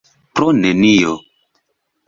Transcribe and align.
Pro 0.37 0.47
nenio. 0.61 1.13